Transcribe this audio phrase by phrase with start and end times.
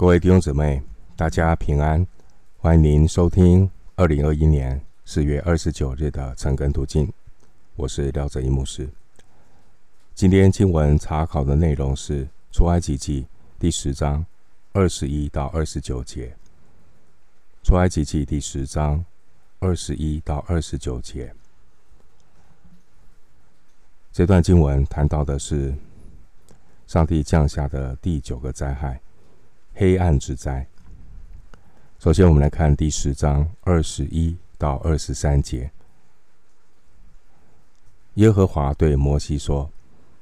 [0.00, 0.82] 各位弟兄姊妹，
[1.14, 2.06] 大家平安，
[2.56, 7.12] 欢迎您收听二零二一年四月二十九日的晨更读经。
[7.76, 8.88] 我是廖哲一牧师。
[10.14, 13.26] 今天经文查考的内容是出埃及记
[13.58, 14.24] 第十章
[14.72, 16.34] 二十一到二十九节。
[17.62, 19.04] 出埃及记第十章
[19.58, 21.30] 二十一到二十九节，
[24.10, 25.74] 这段经文谈到的是
[26.86, 28.98] 上帝降下的第九个灾害。
[29.80, 30.66] 黑暗之灾。
[31.98, 35.70] 首先，我们来看第十章二十一到二十三节。
[38.16, 39.70] 耶和华对摩西说：“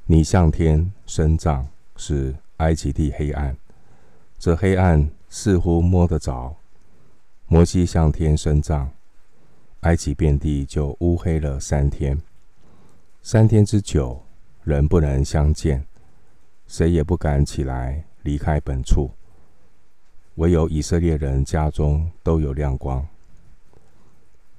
[0.06, 3.56] 你向天伸杖，使埃及地黑暗。
[4.38, 6.54] 这黑暗似乎摸得着。
[7.48, 8.88] 摩西向天伸杖，
[9.80, 12.16] 埃及遍地就乌黑了三天。
[13.22, 14.22] 三天之久，
[14.62, 15.84] 人不能相见，
[16.68, 19.10] 谁也不敢起来离开本处。”
[20.38, 23.04] 唯有以色列人家中都有亮光。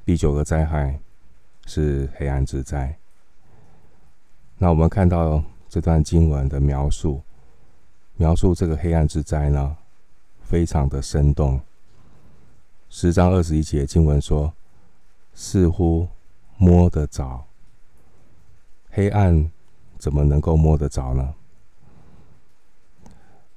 [0.03, 1.00] 第九个灾害
[1.67, 2.94] 是黑暗之灾。
[4.58, 7.22] 那我们看到这段经文的描述，
[8.18, 9.78] 描述这个黑暗之灾呢，
[10.42, 11.62] 非常的生动。
[12.90, 14.52] 十章二十一节经文说，
[15.34, 16.09] 似乎
[16.58, 17.46] 摸得着。
[18.92, 19.50] 黑暗
[19.98, 21.34] 怎么能够摸得着呢？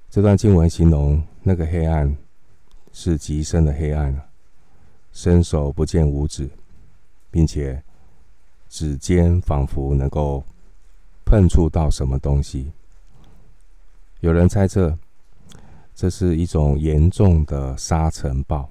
[0.09, 1.21] 这段经文形容。
[1.45, 2.17] 那个黑暗
[2.93, 4.29] 是极深的黑暗，
[5.13, 6.49] 伸手不见五指，
[7.33, 7.83] 并且
[8.69, 10.45] 指尖仿佛能够
[11.25, 12.71] 碰触到什么东西。
[14.21, 14.97] 有人猜测，
[15.97, 18.71] 这是一种严重的沙尘暴，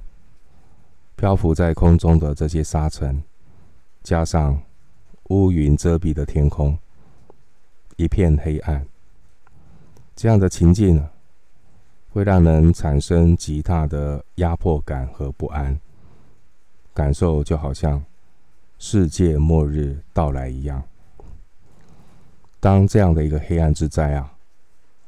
[1.18, 3.22] 漂浮在空中的这些沙尘，
[4.02, 4.58] 加上
[5.26, 6.80] 乌云遮蔽的天空，
[7.98, 8.88] 一片黑暗。
[10.16, 11.12] 这样的情境啊。
[12.14, 15.80] 会让人产生极大的压迫感和不安，
[16.94, 18.04] 感受就好像
[18.78, 20.84] 世界末日到来一样。
[22.60, 24.34] 当这样的一个黑暗之灾啊，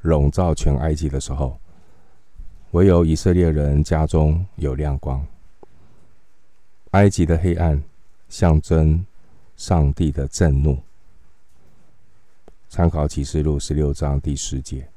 [0.01, 1.59] 笼罩全埃及的时候，
[2.72, 5.25] 唯有以色列人家中有亮光。
[6.91, 7.83] 埃及的黑暗
[8.29, 9.06] 象征
[9.57, 10.77] 上帝的震怒。
[12.69, 14.92] 参考启示录十六章第十节。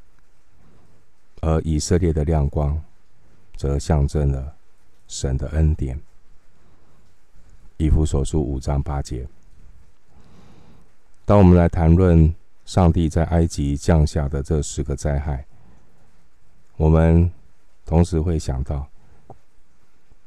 [1.40, 2.80] 而以色列的亮光，
[3.56, 4.54] 则象征了
[5.06, 6.00] 神的恩典。
[7.76, 9.26] 以弗所书五章八节。
[11.24, 15.44] 当我们来谈论上帝在埃及降下的这十个灾害，
[16.76, 17.30] 我们
[17.84, 18.88] 同时会想到，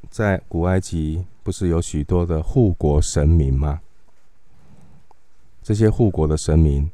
[0.09, 3.81] 在古埃及不是有许多的护国神明吗？
[5.63, 6.89] 这些护国的神明，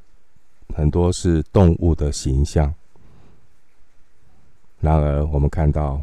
[0.75, 2.73] 很多是动物的形象。
[4.85, 5.99] 然而，我们看到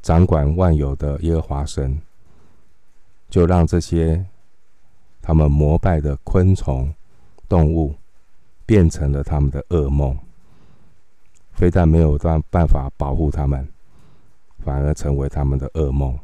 [0.00, 2.00] 掌管万有的耶和华神，
[3.28, 4.24] 就让这些
[5.20, 6.94] 他们膜拜的昆虫、
[7.48, 7.96] 动物，
[8.64, 10.16] 变成了他们的噩梦。
[11.54, 13.66] 非但没有办办法保护他们，
[14.64, 16.16] 反而成为他们的噩梦。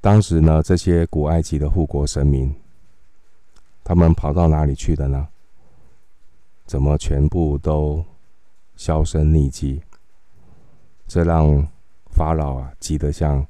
[0.00, 2.54] 当时呢，这些古埃及的护国神明，
[3.82, 5.26] 他们跑到哪里去了呢？
[6.64, 8.04] 怎么全部都？
[8.76, 9.82] 销声匿迹，
[11.08, 11.66] 这让
[12.10, 13.44] 法老啊急得像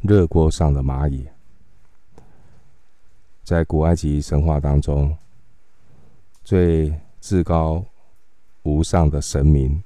[0.00, 1.28] 热锅上的蚂蚁。
[3.44, 5.16] 在古埃及神话当中，
[6.42, 7.84] 最至高
[8.62, 9.82] 无上的神明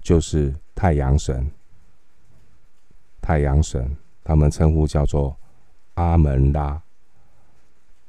[0.00, 1.50] 就是太阳神。
[3.20, 5.36] 太阳神，他们称呼叫做
[5.94, 6.82] 阿门拉，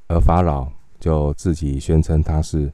[0.08, 2.72] 而法老就自己宣称他是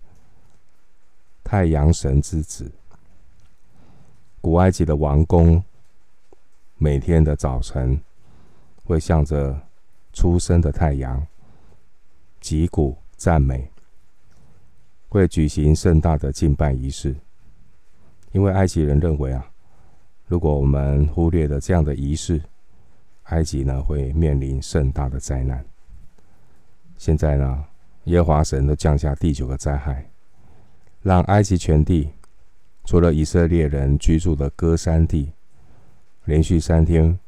[1.43, 2.71] 太阳神之子。
[4.41, 5.61] 古埃及的王宫，
[6.77, 7.99] 每天的早晨
[8.85, 9.59] 会向着
[10.13, 11.25] 初升的太阳
[12.39, 13.69] 击鼓赞美，
[15.09, 17.13] 会举行盛大的敬拜仪式。
[18.31, 19.45] 因为埃及人认为啊，
[20.25, 22.41] 如果我们忽略了这样的仪式，
[23.23, 25.63] 埃及呢会面临盛大的灾难。
[26.97, 27.65] 现在呢，
[28.05, 30.09] 耶和华神都降下第九个灾害，
[31.01, 32.09] 让埃及全地。
[32.89, 35.31] 除了以色列人居住的歌山地，
[36.25, 37.19] 连续三天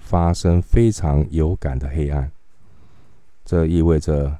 [0.00, 2.32] 发生非常有感的黑暗，
[3.44, 4.38] 这意味着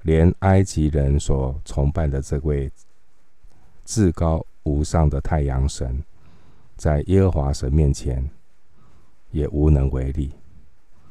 [0.00, 2.72] 连埃及人所崇拜的这位
[3.84, 6.02] 至高无上的太阳神，
[6.74, 8.26] 在耶和华神面前
[9.30, 10.32] 也无能为力，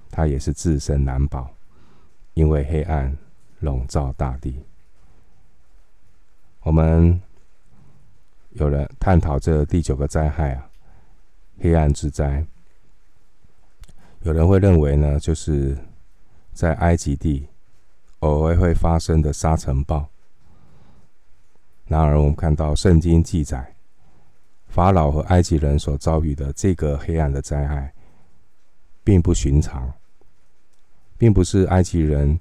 [0.09, 1.47] 他也是自身难保，
[2.33, 3.15] 因为黑暗
[3.59, 4.55] 笼罩大地。
[6.63, 7.21] 我们。
[8.53, 10.69] 有人探讨这第九个灾害啊，
[11.59, 12.45] 黑暗之灾。
[14.21, 15.77] 有人会认为呢，就是
[16.53, 17.47] 在埃及地
[18.19, 20.07] 偶尔会发生的沙尘暴。
[21.87, 23.75] 然而，我们看到圣经记载，
[24.67, 27.93] 法老和埃及人所遭遇的这个黑暗的灾害，
[29.03, 29.91] 并不寻常，
[31.17, 32.39] 并不是埃及人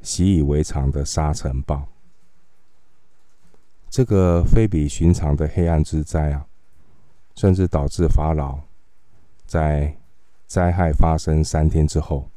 [0.00, 1.86] 习以为常的沙尘暴。
[3.90, 6.46] 这个非比寻常的黑暗之灾啊，
[7.34, 8.60] 甚至导致法老
[9.46, 9.96] 在
[10.46, 12.30] 灾害发生三天之后，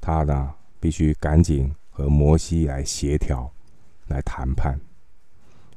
[0.00, 3.52] 他呢必须赶紧和摩西来协调、
[4.06, 4.80] 来谈判，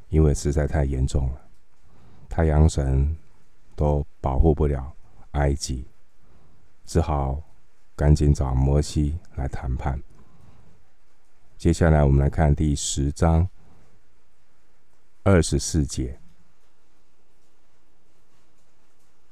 [0.07, 1.41] 因为实在太严重了，
[2.29, 3.13] 太阳神
[3.75, 4.93] 都保护不了
[5.31, 5.85] 埃及，
[6.85, 7.41] 只好
[7.93, 10.01] 赶紧找摩西来谈判。
[11.57, 13.49] 接下来我们来看第十章
[15.29, 16.17] 二十四节，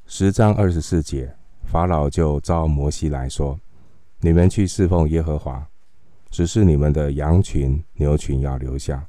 [0.05, 1.33] 十章二十四节。
[1.63, 3.57] 法老就召摩西来说
[4.19, 5.65] ：“你们去侍奉耶和华，
[6.29, 9.07] 只是你们的羊群、牛群要留下，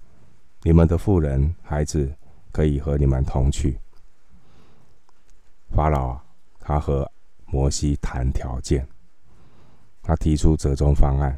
[0.62, 2.09] 你们的妇人、孩子
[2.53, 3.77] 可以和你们同去。”
[5.75, 6.17] 法老，
[6.61, 7.11] 他和
[7.47, 8.87] 摩西谈条件，
[10.05, 11.37] 他提出折中方案。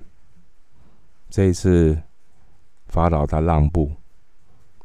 [1.30, 1.98] 这一次，
[2.88, 3.90] 法老他让步，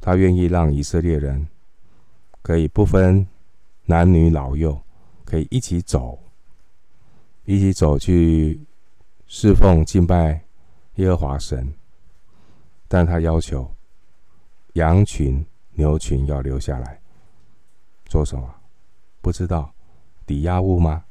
[0.05, 1.47] 他愿意让以色列人
[2.41, 3.25] 可以不分
[3.85, 4.77] 男女老幼，
[5.23, 6.19] 可以一起走。
[7.45, 8.59] 一起走去
[9.27, 10.43] 侍奉敬拜
[10.95, 11.73] 耶和华神，
[12.89, 13.73] 但他要求
[14.73, 16.99] 羊群、牛群要留下来
[18.05, 18.53] 做什么？
[19.21, 19.73] 不知道
[20.25, 21.05] 抵押物吗？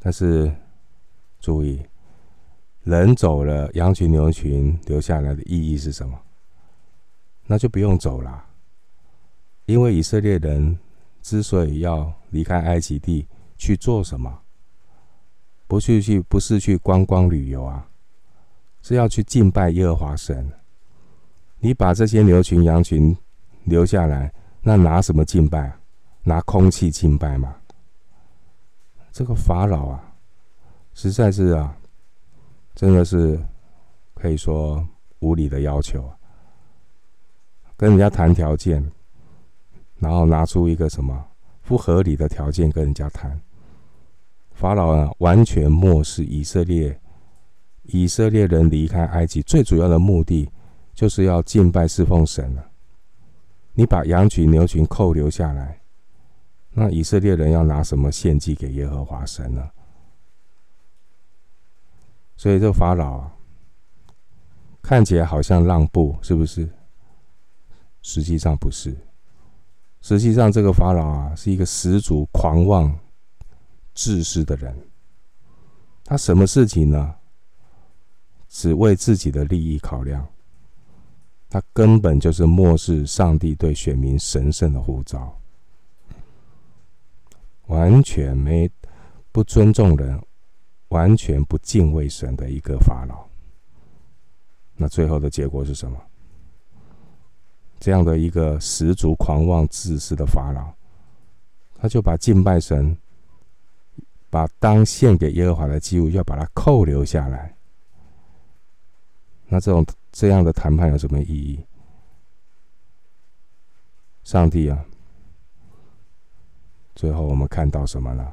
[0.00, 0.52] 但是
[1.38, 1.80] 注意，
[2.82, 6.20] 人走了，羊群、牛群留下来的意义是什么？
[7.52, 8.46] 那就不用走了，
[9.66, 10.78] 因为以色列人
[11.20, 13.28] 之所以要离开埃及地
[13.58, 14.40] 去做什么？
[15.66, 17.86] 不去去不是去观光旅游啊，
[18.80, 20.50] 是要去敬拜耶和华神。
[21.58, 23.14] 你把这些牛群羊群
[23.64, 24.32] 留下来，
[24.62, 25.76] 那拿什么敬拜？
[26.22, 27.54] 拿空气敬拜吗？
[29.10, 30.14] 这个法老啊，
[30.94, 31.76] 实在是啊，
[32.74, 33.38] 真的是
[34.14, 34.82] 可以说
[35.18, 36.16] 无理的要求啊。
[37.82, 38.92] 跟人家谈条件，
[39.98, 41.26] 然后拿出一个什么
[41.64, 43.36] 不合理的条件跟人家谈。
[44.52, 46.96] 法老啊，完全漠视以色列，
[47.82, 50.48] 以色列人离开埃及最主要的目的，
[50.94, 52.64] 就是要敬拜侍奉神了。
[53.72, 55.80] 你把羊群、牛群扣留下来，
[56.70, 59.68] 那以色列人要拿什么献祭给耶和华神呢？
[62.36, 63.34] 所以这个法老啊，
[64.80, 66.68] 看起来好像让步，是不是？
[68.02, 68.94] 实际上不是，
[70.00, 72.98] 实际上这个法老啊，是一个十足狂妄。
[73.94, 74.74] 自私的人，
[76.02, 77.14] 他什么事情呢？
[78.48, 80.26] 只为自己的利益考量，
[81.50, 85.38] 他根本就是漠视上帝对选民神圣的呼召，
[87.66, 88.70] 完全没
[89.30, 90.18] 不尊重人，
[90.88, 93.26] 完全不敬畏神的一个法老。
[94.74, 96.00] 那最后的结果是什么？
[97.82, 100.72] 这样的一个十足狂妄自私的法老，
[101.74, 102.96] 他就把敬拜神。
[104.30, 107.54] 把当献给耶和华的祭物要把它扣留下来，
[109.46, 111.62] 那这种这样的谈判有什么意义？
[114.24, 114.82] 上帝啊，
[116.94, 118.32] 最后我们看到什么呢？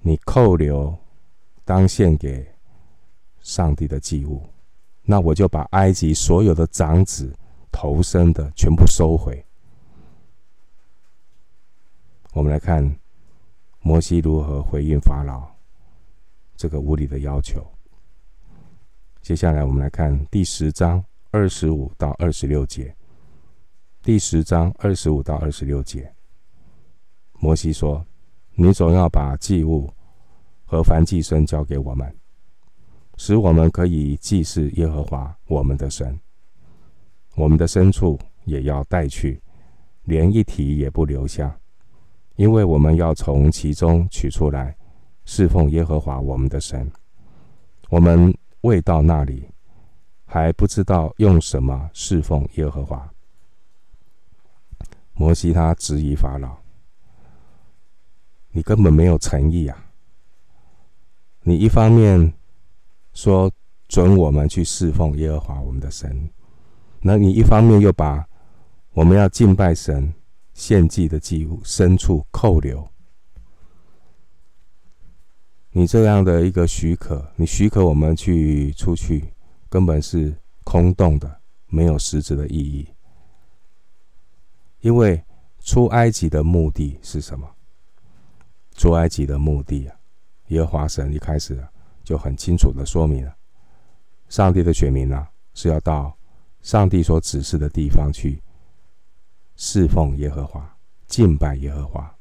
[0.00, 0.98] 你扣留
[1.64, 2.44] 当献给
[3.40, 4.42] 上帝的祭物，
[5.04, 7.32] 那我就把埃及所有的长子
[7.80, 9.46] 头身的全部收回。
[12.32, 12.92] 我们来看。
[13.80, 15.48] 摩西如何回应法老
[16.56, 17.64] 这个无理的要求？
[19.22, 22.94] 接下来我们来看第十章二十五到二十六节。
[24.02, 26.12] 第十章二十五到二十六节，
[27.38, 28.04] 摩西说
[28.56, 29.88] ：“你总要把祭物
[30.66, 32.14] 和燔祭牲交给我们，
[33.16, 36.18] 使我们可以祭祀耶和华我们的神。
[37.38, 39.40] 我们的牲畜也要带去，
[40.04, 41.56] 连一蹄也不留下。”
[42.36, 44.76] 因为我们要从其中取出来
[45.24, 46.88] 侍奉耶和华我们的神，
[47.90, 49.42] 我们未到那里，
[50.24, 53.12] 还不知道用什么侍奉耶和华。
[55.14, 56.56] 摩西他质疑法老
[58.54, 59.90] ：“你根本没有诚意啊！
[61.42, 62.32] 你一方面
[63.14, 63.50] 说
[63.88, 66.30] 准我们去侍奉耶和华我们的神，
[67.00, 68.26] 那你一方面又把
[68.92, 70.12] 我们要敬拜神，
[70.52, 72.88] 献祭的祭物，牲畜扣留。
[75.70, 79.32] 你这样的一个许可，你许可我们去出去，
[79.68, 82.88] 根本是空洞的，没有实质的意义。
[84.80, 85.22] 因为
[85.60, 87.48] 出埃及的目的是什么？
[88.74, 89.94] 出埃及的目的啊，
[90.48, 91.64] 耶和华神一开始
[92.02, 93.36] 就很清楚的说明了，
[94.28, 96.16] 上帝的选民啊，是要到
[96.68, 98.42] 上帝所指示的地方去
[99.56, 102.14] 侍奉耶和华、敬拜耶和华。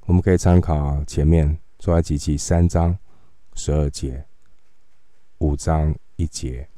[0.00, 1.58] 我们可以参考前面。
[1.78, 2.98] 出埃及记三章
[3.54, 4.26] 十二节，
[5.38, 6.68] 五章一节，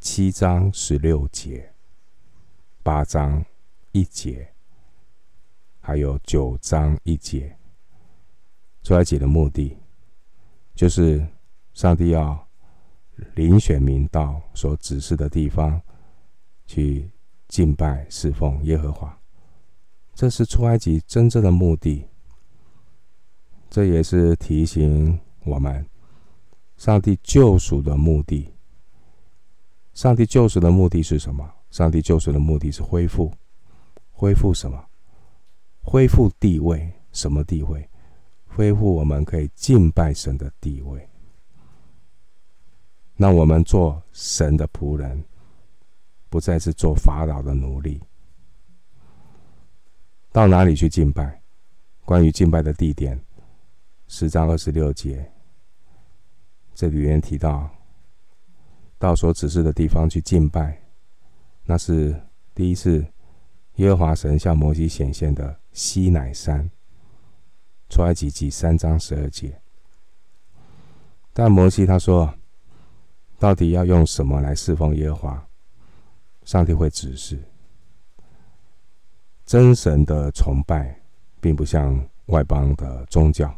[0.00, 1.74] 七章十六节，
[2.82, 3.44] 八章
[3.92, 4.48] 一节，
[5.80, 7.54] 还有九章一节。
[8.82, 9.76] 出埃及的目的，
[10.74, 11.26] 就是
[11.74, 12.43] 上帝要
[13.34, 15.80] 领选民到所指示的地方
[16.66, 17.10] 去
[17.48, 19.18] 敬拜侍奉耶和华，
[20.14, 22.06] 这是出埃及真正的目的。
[23.70, 25.84] 这也是提醒我们，
[26.76, 28.52] 上帝救赎的目的。
[29.92, 31.48] 上帝救赎的目的是什么？
[31.70, 33.32] 上帝救赎的目的是恢复，
[34.12, 34.84] 恢复什么？
[35.82, 36.92] 恢复地位。
[37.12, 37.88] 什么地位？
[38.48, 41.08] 恢复我们可以敬拜神的地位。
[43.16, 45.24] 让我们做神的仆人，
[46.28, 48.00] 不再是做法老的奴隶。
[50.32, 51.40] 到哪里去敬拜？
[52.04, 53.20] 关于敬拜的地点。
[54.08, 55.32] 十章二十六节，
[56.74, 57.70] 这里面提到，
[58.98, 60.82] 到所指示的地方去敬拜，
[61.64, 62.20] 那是
[62.54, 63.04] 第一次
[63.76, 66.70] 耶和华神向摩西显现的西乃山。
[67.88, 69.60] 出埃及记三章十二节。
[71.32, 72.34] 但摩西他说，
[73.44, 75.46] 到底要用什么来侍奉耶和华？
[76.46, 77.38] 上帝会指示。
[79.44, 80.98] 真神的崇拜，
[81.42, 83.54] 并不像外邦的宗教。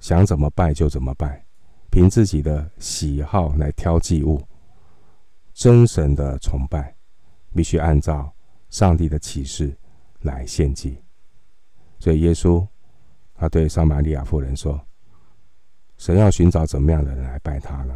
[0.00, 1.44] 想怎么拜就怎么拜，
[1.90, 4.42] 凭自己的喜好来挑祭物。
[5.52, 6.96] 真神的崇拜
[7.54, 8.34] 必须按照
[8.70, 9.76] 上帝的启示
[10.22, 10.98] 来献祭。
[11.98, 12.66] 所以耶稣
[13.34, 14.80] 他对撒玛利亚妇人说
[15.98, 17.94] ：“神要寻找怎么样的人来拜他呢？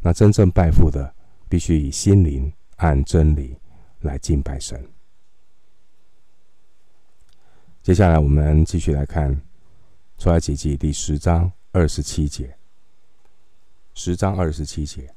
[0.00, 1.14] 那真正拜父的，
[1.48, 3.56] 必须以心灵按真理
[4.00, 4.88] 来敬拜神。”
[7.82, 9.40] 接下来我们继续来看。
[10.18, 12.54] 出埃及记第十章二十七节，
[13.94, 15.14] 十章二十七节，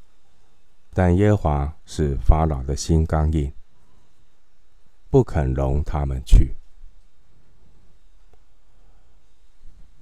[0.93, 3.51] 但耶和华是法老的心刚硬，
[5.09, 6.55] 不肯容他们去。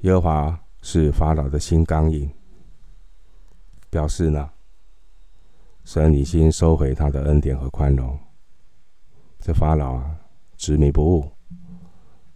[0.01, 2.31] 耶和华是法老的心刚硬，
[3.89, 4.51] 表示呢，
[5.83, 8.17] 神已经收回他的恩典和宽容。
[9.39, 10.19] 这法老啊，
[10.57, 11.31] 执迷不悟，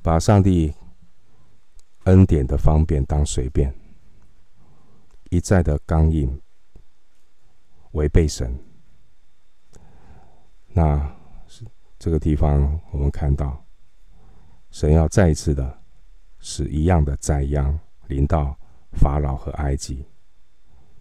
[0.01, 0.73] 把上帝。
[2.05, 3.73] 恩典的方便当随便，
[5.31, 6.39] 一再的刚硬，
[7.93, 8.55] 违背神。
[10.67, 11.11] 那
[11.97, 13.65] 这个地方，我们看到
[14.69, 15.81] 神要再一次的
[16.37, 18.55] 使一样的灾殃临到
[18.91, 20.05] 法老和埃及，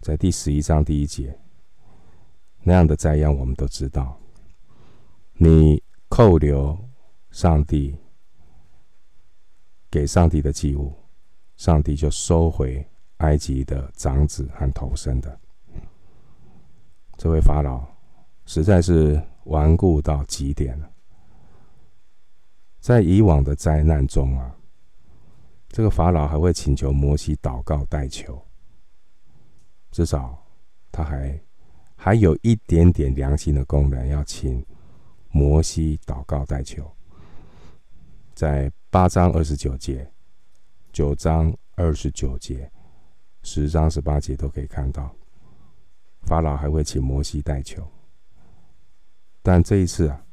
[0.01, 1.39] 在第十一章第一节，
[2.65, 4.19] 那样的灾殃我们都知道。
[5.33, 6.77] 你扣留
[7.31, 7.95] 上帝。
[9.91, 10.93] 给上帝的祭物，
[11.55, 12.85] 上帝就收回
[13.19, 15.39] 埃及的长子和头生的。
[17.15, 17.87] 这位法老
[18.45, 20.91] 实在是顽固到极点了。
[22.81, 24.53] 在以往的灾难中啊，
[25.69, 28.45] 这个法老还会请求摩西祷告代求，
[29.91, 30.45] 至少
[30.91, 31.39] 他还
[32.05, 34.63] 还有一点点良心的工人要请
[35.31, 36.87] 摩西祷告代求，
[38.35, 38.71] 在。
[38.91, 40.09] 八章二十九节，
[40.93, 42.71] 九章二十九节，
[43.41, 45.13] 十章十八节都可以看到，
[46.21, 47.85] 法老还会请摩西代求，
[49.41, 50.23] 但这一次啊，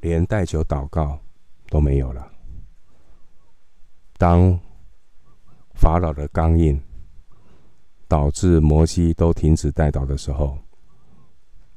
[0.00, 1.20] 连代求祷告
[1.68, 2.32] 都没有了。
[4.16, 4.58] 当
[5.74, 6.82] 法老的刚硬
[8.10, 10.58] 导致摩西都停止代祷的时候，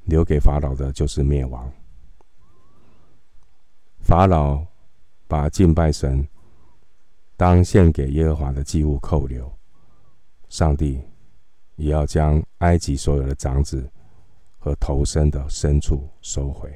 [0.05, 1.71] 留给法老的就是灭亡。
[4.01, 4.65] 法老。
[5.25, 6.27] 把敬拜神
[7.35, 9.51] 当献给耶和华的祭物扣留，
[10.47, 11.01] 上帝
[11.75, 13.89] 也要将埃及所有的长子
[14.59, 16.69] 和头生的牲畜收回。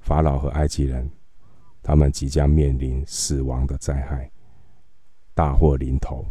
[0.00, 1.10] 法老和埃及人，
[1.82, 4.30] 他们即将面临死亡的灾害，
[5.32, 6.26] 大祸临头。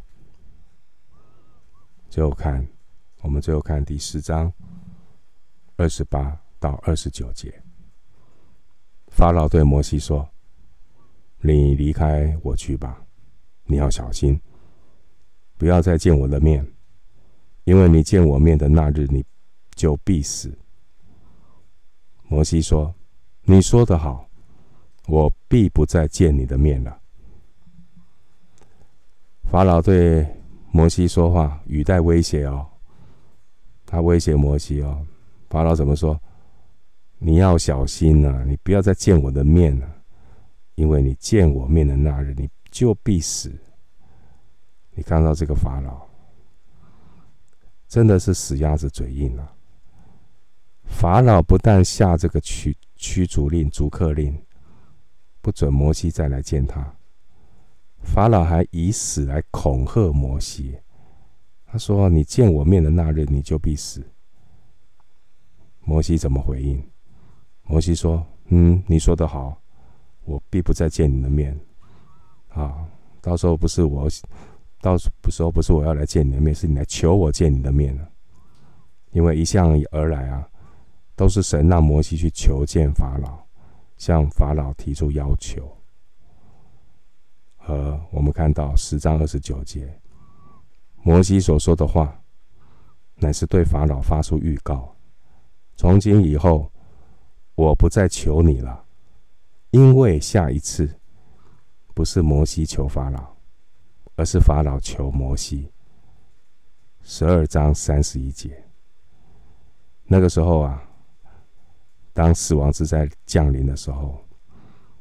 [2.12, 2.68] 最后看，
[3.22, 4.51] 我们最后看第十章
[5.77, 7.63] 二十八到二十九节。
[9.08, 10.30] 法老对摩西说
[11.39, 13.01] ：“你离开我去吧，
[13.63, 14.38] 你要小心，
[15.58, 16.68] 不要再见我的面，
[17.63, 19.24] 因为你见我面的那日，你
[19.75, 20.53] 就必死。”
[22.27, 22.94] 摩西说
[23.44, 24.27] ：“你说得好，
[25.08, 27.00] 我必不再见你的面了。”
[29.50, 30.27] 法老对
[30.72, 32.66] 摩西说话语带威胁哦，
[33.86, 35.06] 他威胁摩西哦。
[35.50, 36.20] 法老怎么说？
[37.18, 39.88] 你要小心呐，你不要再见我的面了，
[40.75, 43.51] 因为你见我面的那日，你就必死。
[44.94, 46.01] 你看到这个法老，
[47.88, 49.54] 真的是死鸭子嘴硬啊！
[50.86, 54.42] 法老不但下这个驱驱逐令、逐客令，
[55.42, 56.94] 不准摩西再来见他。
[58.03, 60.75] 法老还以死来恐吓摩西，
[61.65, 64.03] 他说：“你见我面的那日，你就必死。”
[65.79, 66.84] 摩西怎么回应？
[67.63, 69.58] 摩西说：“嗯，你说得好，
[70.25, 71.58] 我必不再见你的面。
[72.50, 72.86] 啊，
[73.22, 74.10] 到时候不是我，
[74.81, 75.10] 到时
[75.41, 77.98] 候不是我要来见你的面，是你来求我见你的面。
[79.12, 80.48] 因为一向而来啊，
[81.15, 83.39] 都是神让摩西去求见法老，
[83.96, 85.65] 向法老提出要求。”
[87.63, 89.98] 和我们看到十章二十九节，
[91.03, 92.20] 摩西所说的话，
[93.15, 94.96] 乃是对法老发出预告：
[95.75, 96.72] 从今以后，
[97.53, 98.84] 我不再求你了，
[99.70, 101.00] 因为下一次
[101.94, 103.36] 不是摩西求法老，
[104.15, 105.72] 而是法老求摩西。
[107.03, 108.63] 十二章三十一节，
[110.06, 110.84] 那个时候啊，
[112.12, 114.20] 当死亡之灾降临的时候，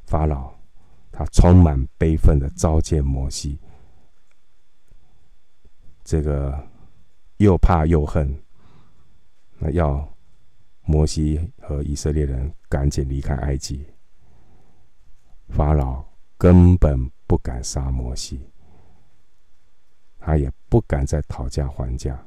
[0.07, 0.60] 法老。
[1.21, 3.59] 他充满悲愤的召见摩西，
[6.03, 6.59] 这个
[7.37, 8.35] 又怕又恨，
[9.59, 10.09] 那要
[10.83, 13.85] 摩西和以色列人赶紧离开埃及。
[15.51, 16.03] 法老
[16.39, 18.41] 根本不敢杀摩西，
[20.19, 22.19] 他也不敢再讨价还价，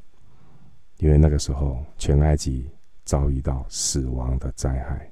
[0.97, 2.69] 因为那个时候全埃及
[3.05, 5.11] 遭遇到死亡的灾害。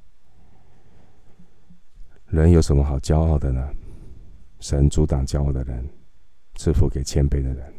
[2.31, 3.69] 人有什么好骄傲的呢？
[4.61, 5.85] 神阻挡骄傲的人，
[6.55, 7.73] 赐福给谦卑的人。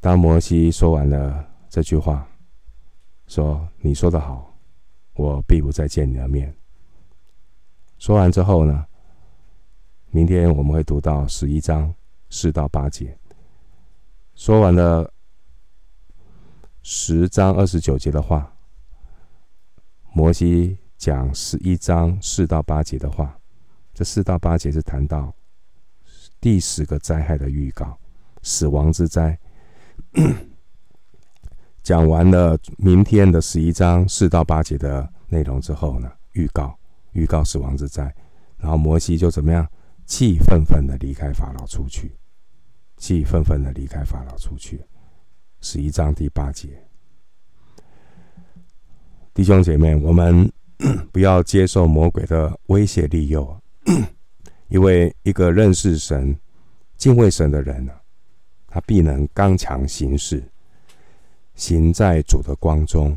[0.00, 2.28] 当摩西说完了这句话，
[3.28, 4.52] 说：“你说得好，
[5.14, 6.52] 我必不再见你的面。”
[7.98, 8.84] 说完之后呢，
[10.10, 11.94] 明天我们会读到十一章
[12.30, 13.16] 四到八节。
[14.34, 15.08] 说完了
[16.82, 18.52] 十章二十九节的话，
[20.12, 20.76] 摩西。
[21.02, 23.36] 讲十一章四到八节的话，
[23.92, 25.34] 这四到八节是谈到
[26.40, 27.98] 第十个灾害的预告，
[28.44, 29.36] 死亡之灾。
[31.82, 36.78] 讲完了明天的十一章四到八节的内容之后呢，预告
[37.10, 38.14] 预告死亡之灾，
[38.56, 39.68] 然后摩西就怎么样？
[40.06, 42.16] 气愤愤的离开法老出去，
[42.96, 44.80] 气愤愤的离开法老出去。
[45.60, 46.80] 十一章第八节，
[49.34, 50.48] 弟兄姐妹，我们。
[51.12, 53.60] 不要接受魔鬼的威胁利诱，
[54.68, 56.38] 因为一个认识神、
[56.96, 57.92] 敬畏神的人呢，
[58.66, 60.42] 他必能刚强行事，
[61.54, 63.16] 行在主的光中。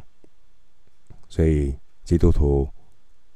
[1.28, 2.67] 所以基督徒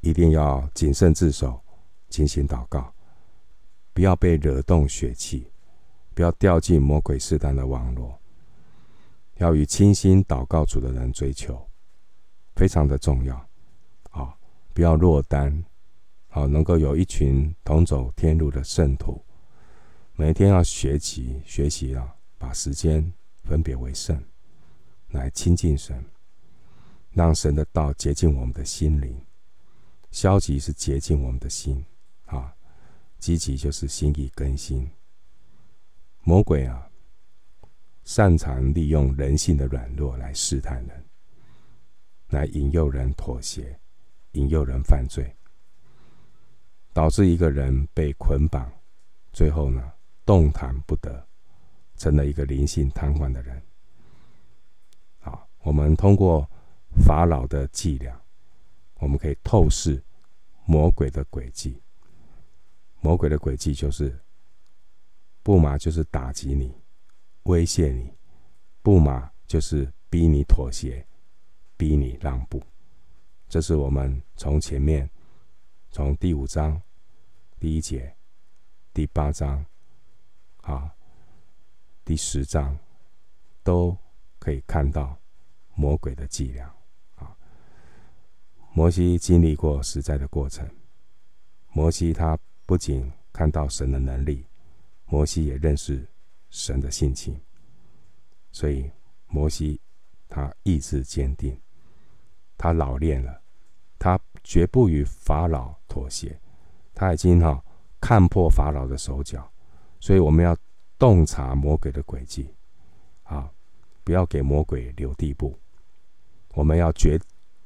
[0.01, 1.59] 一定要谨慎自守，
[2.07, 2.93] 精心祷告，
[3.93, 5.47] 不要被惹动血气，
[6.13, 8.17] 不要掉进魔鬼试探的网络，
[9.37, 11.59] 要与清心祷告主的人追求，
[12.55, 13.48] 非常的重要。
[14.79, 15.65] 不要落单，
[16.29, 19.21] 好，能够有一群同走天路的圣徒，
[20.15, 23.11] 每天要学习学习啊，把时间
[23.43, 24.23] 分别为圣，
[25.09, 26.01] 来亲近神，
[27.11, 29.21] 让神的道洁净我们的心灵。
[30.11, 31.83] 消极是洁净我们的心
[32.27, 32.55] 啊，
[33.17, 34.89] 积极就是心意更新。
[36.23, 36.89] 魔鬼啊，
[38.05, 41.05] 擅长利用人性的软弱来试探人，
[42.29, 43.77] 来引诱人妥协。
[44.33, 45.35] 引诱人犯罪，
[46.93, 48.71] 导致一个人被捆绑，
[49.31, 49.91] 最后呢，
[50.25, 51.27] 动弹不得，
[51.95, 53.61] 成了一个灵性瘫痪的人。
[55.19, 56.47] 好，我们通过
[57.03, 58.19] 法老的伎俩，
[58.95, 60.03] 我们可以透视
[60.65, 61.81] 魔鬼的诡计。
[63.01, 64.19] 魔鬼的诡计就是，
[65.41, 66.75] 不嘛就是打击你，
[67.43, 68.13] 威胁你；
[68.81, 71.05] 不嘛就是逼你妥协，
[71.77, 72.61] 逼你让步。
[73.49, 75.09] 这是我们从前面，
[75.89, 76.79] 从第五章
[77.59, 78.15] 第一节、
[78.93, 79.65] 第八章，
[80.61, 80.93] 啊，
[82.05, 82.77] 第十章，
[83.63, 83.97] 都
[84.37, 85.17] 可以看到
[85.73, 86.71] 魔鬼的伎俩，
[87.15, 87.35] 啊，
[88.71, 90.69] 摩西经历过实在的过程。
[91.71, 94.45] 摩西他不仅看到神的能力，
[95.05, 96.07] 摩西也认识
[96.51, 97.41] 神的性情，
[98.51, 98.91] 所以
[99.25, 99.81] 摩西
[100.27, 101.59] 他意志坚定，
[102.59, 103.41] 他老练了，
[103.97, 106.39] 他绝不与法老妥协，
[106.93, 107.59] 他已经哈
[107.99, 109.51] 看破法老的手脚，
[109.99, 110.55] 所以我们要
[110.99, 112.53] 洞察魔鬼的诡计，
[113.23, 113.49] 啊，
[114.03, 115.57] 不要给魔鬼留地步，
[116.53, 117.19] 我们要绝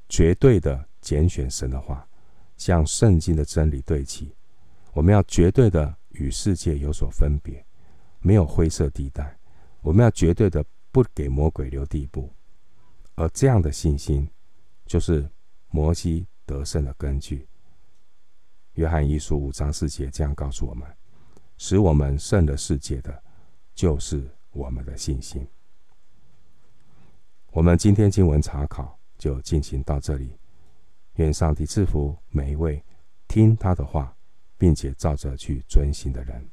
[0.07, 0.87] 绝对的。
[1.03, 2.07] 拣选神的话，
[2.55, 4.33] 向圣经的真理对齐。
[4.93, 7.61] 我们要绝对的与世界有所分别，
[8.21, 9.37] 没有灰色地带。
[9.81, 12.31] 我们要绝对的不给魔鬼留地步。
[13.15, 14.25] 而这样的信心，
[14.85, 15.29] 就是
[15.69, 17.47] 摩西得胜的根据。
[18.73, 20.87] 约翰一书五章四节这样告诉我们：
[21.57, 23.23] 使我们胜了世界的，
[23.75, 25.47] 就是我们的信心。
[27.51, 30.37] 我们今天经文查考就进行到这里。
[31.17, 32.83] 愿上帝赐福每一位
[33.27, 34.17] 听他的话，
[34.57, 36.49] 并且照着去遵行的人。